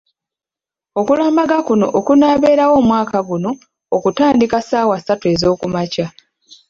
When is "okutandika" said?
3.95-4.57